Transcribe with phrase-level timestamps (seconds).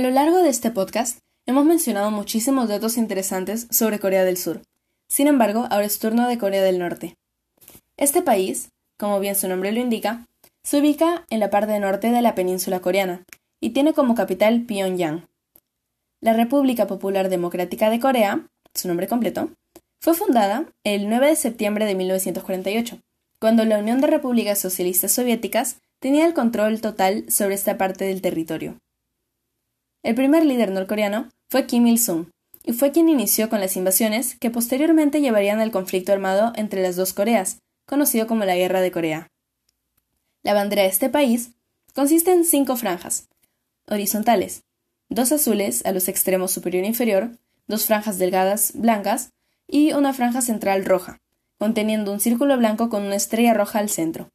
[0.00, 4.62] lo largo de este podcast hemos mencionado muchísimos datos interesantes sobre Corea del Sur.
[5.08, 7.16] Sin embargo, ahora es turno de Corea del Norte.
[7.96, 10.26] Este país, como bien su nombre lo indica,
[10.62, 13.24] se ubica en la parte norte de la península coreana
[13.60, 15.28] y tiene como capital Pyongyang.
[16.20, 19.50] La República Popular Democrática de Corea, su nombre completo,
[20.00, 23.00] fue fundada el 9 de septiembre de 1948,
[23.38, 28.22] cuando la Unión de Repúblicas Socialistas Soviéticas tenía el control total sobre esta parte del
[28.22, 28.78] territorio.
[30.10, 32.30] El primer líder norcoreano fue Kim Il-sung,
[32.64, 36.96] y fue quien inició con las invasiones que posteriormente llevarían al conflicto armado entre las
[36.96, 39.28] dos Coreas, conocido como la Guerra de Corea.
[40.42, 41.52] La bandera de este país
[41.94, 43.28] consiste en cinco franjas
[43.86, 44.64] horizontales,
[45.10, 47.30] dos azules a los extremos superior e inferior,
[47.68, 49.30] dos franjas delgadas blancas
[49.68, 51.20] y una franja central roja,
[51.56, 54.28] conteniendo un círculo blanco con una estrella roja al centro.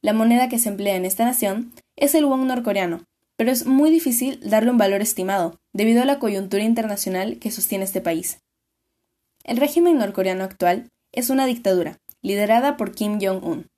[0.00, 3.02] La moneda que se emplea en esta nación es el won norcoreano,
[3.42, 7.82] pero es muy difícil darle un valor estimado, debido a la coyuntura internacional que sostiene
[7.82, 8.38] este país.
[9.42, 13.68] El régimen norcoreano actual es una dictadura, liderada por Kim Jong-un.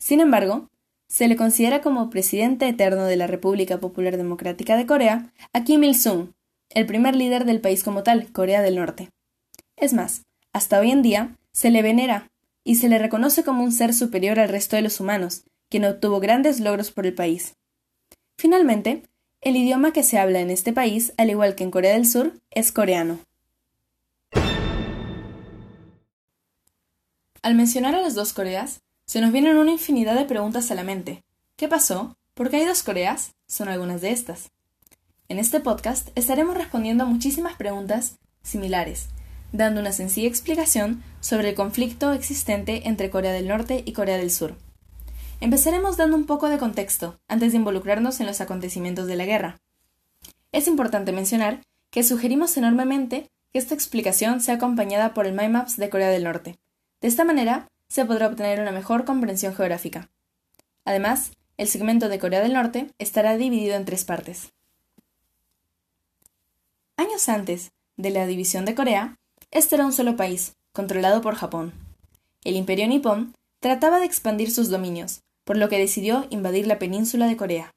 [0.00, 0.70] Sin embargo,
[1.06, 5.84] se le considera como presidente eterno de la República Popular Democrática de Corea a Kim
[5.84, 6.32] Il-sung,
[6.70, 9.10] el primer líder del país como tal, Corea del Norte.
[9.76, 12.32] Es más, hasta hoy en día se le venera
[12.64, 16.18] y se le reconoce como un ser superior al resto de los humanos, quien obtuvo
[16.18, 17.54] grandes logros por el país.
[18.36, 19.04] Finalmente,
[19.42, 22.32] el idioma que se habla en este país, al igual que en Corea del Sur,
[22.52, 23.18] es coreano.
[27.42, 30.84] Al mencionar a las dos Coreas, se nos vienen una infinidad de preguntas a la
[30.84, 31.24] mente.
[31.56, 32.16] ¿Qué pasó?
[32.34, 33.32] ¿Por qué hay dos Coreas?
[33.48, 34.50] Son algunas de estas.
[35.28, 39.08] En este podcast estaremos respondiendo a muchísimas preguntas similares,
[39.50, 44.30] dando una sencilla explicación sobre el conflicto existente entre Corea del Norte y Corea del
[44.30, 44.56] Sur.
[45.42, 49.58] Empezaremos dando un poco de contexto antes de involucrarnos en los acontecimientos de la guerra.
[50.52, 55.90] Es importante mencionar que sugerimos enormemente que esta explicación sea acompañada por el MyMaps de
[55.90, 56.60] Corea del Norte.
[57.00, 60.10] De esta manera, se podrá obtener una mejor comprensión geográfica.
[60.84, 64.52] Además, el segmento de Corea del Norte estará dividido en tres partes.
[66.96, 69.16] Años antes de la división de Corea,
[69.50, 71.72] este era un solo país, controlado por Japón.
[72.44, 77.26] El imperio nipón trataba de expandir sus dominios, por lo que decidió invadir la península
[77.26, 77.74] de Corea.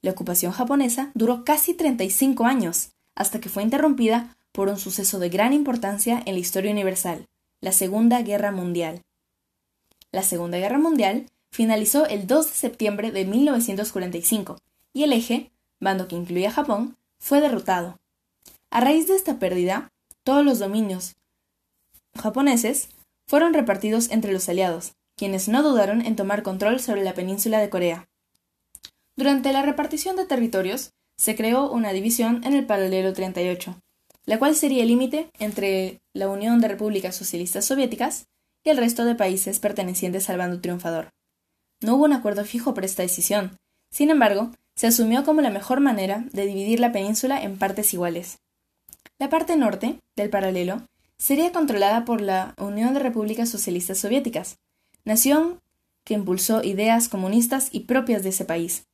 [0.00, 5.28] La ocupación japonesa duró casi 35 años, hasta que fue interrumpida por un suceso de
[5.28, 7.26] gran importancia en la historia universal,
[7.60, 9.02] la Segunda Guerra Mundial.
[10.12, 14.58] La Segunda Guerra Mundial finalizó el 2 de septiembre de 1945
[14.92, 17.98] y el eje, bando que incluía Japón, fue derrotado.
[18.70, 19.90] A raíz de esta pérdida,
[20.22, 21.16] todos los dominios
[22.14, 22.88] japoneses
[23.26, 27.68] fueron repartidos entre los aliados, quienes no dudaron en tomar control sobre la península de
[27.68, 28.08] Corea.
[29.16, 33.78] Durante la repartición de territorios, se creó una división en el paralelo 38,
[34.24, 38.26] la cual sería el límite entre la Unión de Repúblicas Socialistas Soviéticas
[38.64, 41.10] y el resto de países pertenecientes al bando triunfador.
[41.82, 43.58] No hubo un acuerdo fijo por esta decisión,
[43.90, 48.38] sin embargo, se asumió como la mejor manera de dividir la península en partes iguales.
[49.18, 50.82] La parte norte, del paralelo,
[51.18, 54.58] sería controlada por la Unión de Repúblicas Socialistas Soviéticas,
[55.08, 55.60] nación
[56.04, 58.86] que impulsó ideas comunistas y propias de ese país.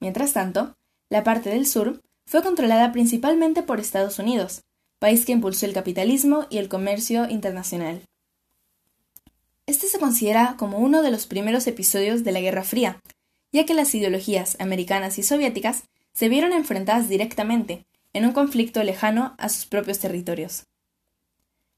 [0.00, 0.76] Mientras tanto,
[1.08, 4.62] la parte del sur fue controlada principalmente por Estados Unidos,
[4.98, 8.02] país que impulsó el capitalismo y el comercio internacional.
[9.66, 13.00] Este se considera como uno de los primeros episodios de la Guerra Fría,
[13.52, 19.34] ya que las ideologías americanas y soviéticas se vieron enfrentadas directamente en un conflicto lejano
[19.38, 20.66] a sus propios territorios.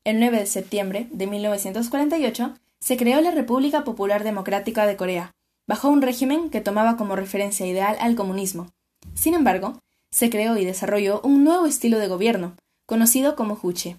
[0.05, 5.33] El 9 de septiembre de 1948 se creó la República Popular Democrática de Corea,
[5.67, 8.73] bajo un régimen que tomaba como referencia ideal al comunismo.
[9.15, 12.57] Sin embargo, se creó y desarrolló un nuevo estilo de gobierno,
[12.87, 13.99] conocido como Juche,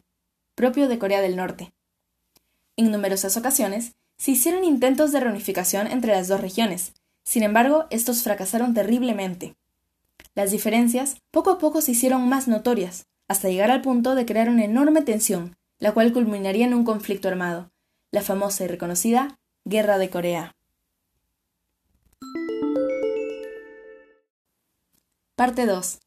[0.56, 1.72] propio de Corea del Norte.
[2.78, 8.24] En numerosas ocasiones se hicieron intentos de reunificación entre las dos regiones, sin embargo, estos
[8.24, 9.56] fracasaron terriblemente.
[10.34, 14.50] Las diferencias poco a poco se hicieron más notorias, hasta llegar al punto de crear
[14.50, 17.70] una enorme tensión, la cual culminaría en un conflicto armado,
[18.12, 20.56] la famosa y reconocida Guerra de Corea.
[25.36, 26.00] Parte 2.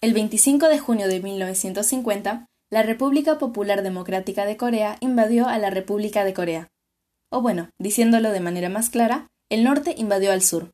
[0.00, 5.70] El 25 de junio de 1950, la República Popular Democrática de Corea invadió a la
[5.70, 6.68] República de Corea.
[7.30, 10.72] O bueno, diciéndolo de manera más clara, el norte invadió al sur.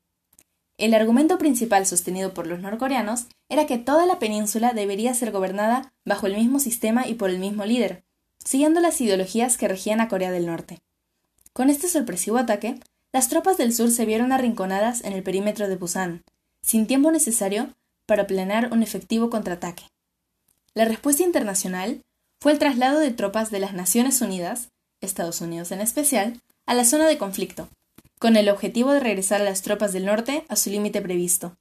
[0.78, 5.92] El argumento principal sostenido por los norcoreanos era que toda la península debería ser gobernada
[6.06, 8.04] bajo el mismo sistema y por el mismo líder,
[8.44, 10.80] siguiendo las ideologías que regían a Corea del Norte.
[11.52, 12.80] Con este sorpresivo ataque,
[13.12, 16.22] las tropas del sur se vieron arrinconadas en el perímetro de Busan,
[16.62, 17.70] sin tiempo necesario
[18.06, 19.84] para planear un efectivo contraataque.
[20.74, 22.00] La respuesta internacional
[22.40, 24.68] fue el traslado de tropas de las Naciones Unidas,
[25.00, 27.68] Estados Unidos en especial, a la zona de conflicto,
[28.18, 31.56] con el objetivo de regresar a las tropas del norte a su límite previsto.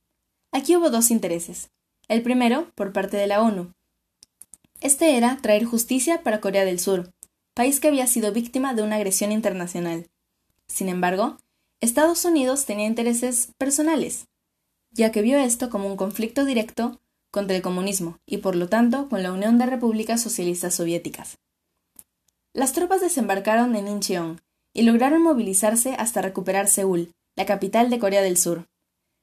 [0.51, 1.69] Aquí hubo dos intereses.
[2.07, 3.71] El primero, por parte de la ONU.
[4.81, 7.13] Este era traer justicia para Corea del Sur,
[7.53, 10.07] país que había sido víctima de una agresión internacional.
[10.67, 11.37] Sin embargo,
[11.81, 14.25] Estados Unidos tenía intereses personales,
[14.89, 16.99] ya que vio esto como un conflicto directo
[17.29, 21.37] contra el comunismo y por lo tanto con la Unión de Repúblicas Socialistas Soviéticas.
[22.51, 24.41] Las tropas desembarcaron en Incheon
[24.73, 28.67] y lograron movilizarse hasta recuperar Seúl, la capital de Corea del Sur.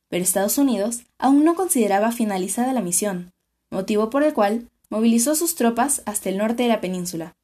[0.09, 3.33] Pero Estados Unidos aún no consideraba finalizada la misión,
[3.71, 7.35] motivo por el cual movilizó sus tropas hasta el norte de la península.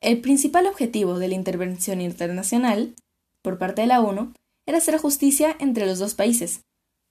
[0.00, 2.94] El principal objetivo de la intervención internacional,
[3.42, 4.32] por parte de la ONU,
[4.66, 6.62] era hacer justicia entre los dos países,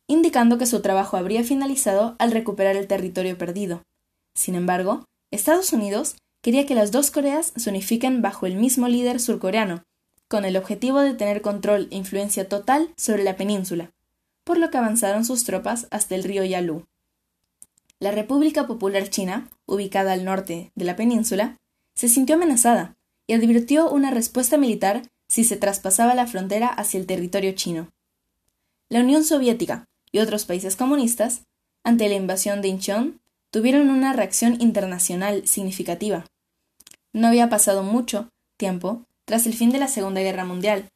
[0.07, 3.81] indicando que su trabajo habría finalizado al recuperar el territorio perdido.
[4.35, 9.19] Sin embargo, Estados Unidos quería que las dos Coreas se unifiquen bajo el mismo líder
[9.19, 9.83] surcoreano,
[10.27, 13.91] con el objetivo de tener control e influencia total sobre la península,
[14.43, 16.85] por lo que avanzaron sus tropas hasta el río Yalu.
[17.99, 21.57] La República Popular China, ubicada al norte de la península,
[21.95, 27.05] se sintió amenazada y advirtió una respuesta militar si se traspasaba la frontera hacia el
[27.05, 27.89] territorio chino.
[28.89, 31.43] La Unión Soviética y otros países comunistas,
[31.83, 36.25] ante la invasión de Incheon, tuvieron una reacción internacional significativa.
[37.13, 40.89] No había pasado mucho tiempo tras el fin de la Segunda Guerra Mundial,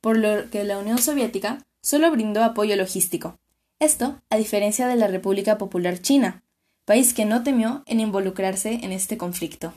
[0.00, 3.38] por lo que la Unión Soviética solo brindó apoyo logístico.
[3.78, 6.42] Esto a diferencia de la República Popular China,
[6.86, 9.74] país que no temió en involucrarse en este conflicto.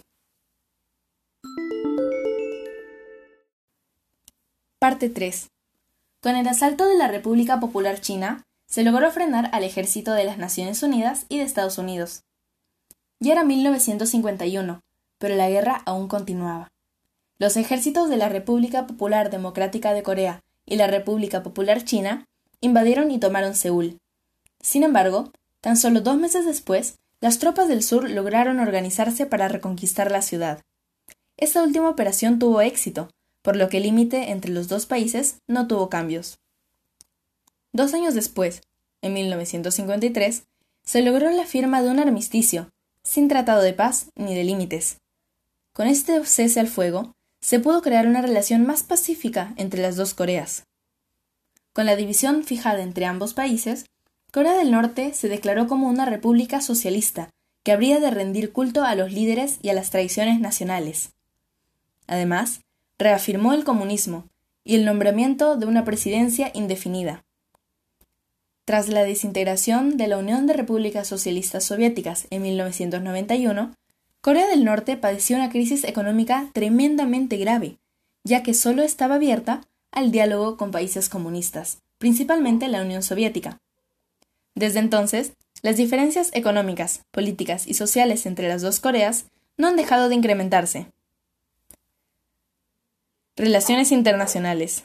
[4.77, 5.49] Parte 3.
[6.21, 10.37] Con el asalto de la República Popular China, se logró frenar al ejército de las
[10.37, 12.21] Naciones Unidas y de Estados Unidos.
[13.19, 14.81] Ya era 1951,
[15.17, 16.69] pero la guerra aún continuaba.
[17.39, 22.27] Los ejércitos de la República Popular Democrática de Corea y la República Popular China
[22.61, 23.97] invadieron y tomaron Seúl.
[24.61, 30.11] Sin embargo, tan solo dos meses después, las tropas del sur lograron organizarse para reconquistar
[30.11, 30.61] la ciudad.
[31.37, 33.09] Esta última operación tuvo éxito,
[33.41, 36.39] por lo que el límite entre los dos países no tuvo cambios.
[37.71, 38.61] Dos años después,
[39.01, 40.43] en 1953,
[40.83, 42.69] se logró la firma de un armisticio,
[43.03, 44.97] sin tratado de paz ni de límites.
[45.73, 50.13] Con este cese al fuego, se pudo crear una relación más pacífica entre las dos
[50.13, 50.63] Coreas.
[51.73, 53.85] Con la división fijada entre ambos países,
[54.31, 57.29] Corea del Norte se declaró como una república socialista
[57.63, 61.13] que habría de rendir culto a los líderes y a las tradiciones nacionales.
[62.07, 62.61] Además,
[62.97, 64.25] reafirmó el comunismo
[64.63, 67.23] y el nombramiento de una presidencia indefinida.
[68.65, 73.73] Tras la desintegración de la Unión de Repúblicas Socialistas Soviéticas en 1991,
[74.21, 77.79] Corea del Norte padeció una crisis económica tremendamente grave,
[78.23, 79.61] ya que solo estaba abierta
[79.91, 83.59] al diálogo con países comunistas, principalmente la Unión Soviética.
[84.55, 89.25] Desde entonces, las diferencias económicas, políticas y sociales entre las dos Coreas
[89.57, 90.87] no han dejado de incrementarse,
[93.39, 94.83] Relaciones internacionales.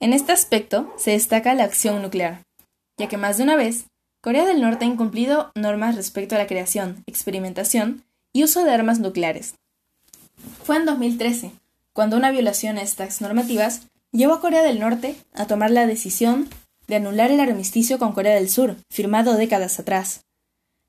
[0.00, 2.42] En este aspecto se destaca la acción nuclear,
[2.98, 3.84] ya que más de una vez
[4.20, 8.02] Corea del Norte ha incumplido normas respecto a la creación, experimentación
[8.32, 9.54] y uso de armas nucleares.
[10.64, 11.52] Fue en 2013,
[11.92, 16.48] cuando una violación a estas normativas llevó a Corea del Norte a tomar la decisión
[16.92, 20.26] de anular el armisticio con Corea del Sur, firmado décadas atrás.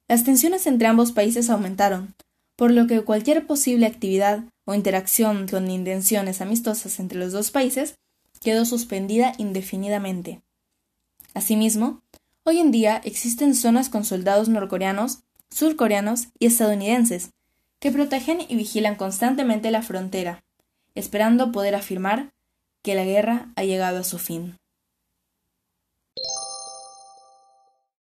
[0.10, 2.14] Las tensiones entre ambos países aumentaron,
[2.58, 7.96] por lo que cualquier posible actividad o interacción con intenciones amistosas entre los dos países
[8.42, 10.42] quedó suspendida indefinidamente.
[11.36, 12.02] Asimismo,
[12.44, 15.20] hoy en día existen zonas con soldados norcoreanos,
[15.52, 17.30] surcoreanos y estadounidenses
[17.80, 20.44] que protegen y vigilan constantemente la frontera,
[20.96, 22.34] esperando poder afirmar
[22.82, 24.58] que la guerra ha llegado a su fin.